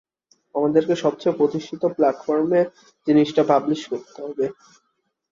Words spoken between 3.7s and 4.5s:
করতে হবে।